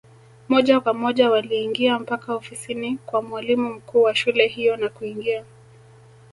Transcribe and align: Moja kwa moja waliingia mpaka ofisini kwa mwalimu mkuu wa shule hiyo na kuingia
Moja 0.49 0.79
kwa 0.79 0.93
moja 0.93 1.29
waliingia 1.31 1.99
mpaka 1.99 2.35
ofisini 2.35 2.97
kwa 3.05 3.21
mwalimu 3.21 3.73
mkuu 3.73 4.01
wa 4.01 4.15
shule 4.15 4.47
hiyo 4.47 4.77
na 4.77 4.89
kuingia 4.89 5.45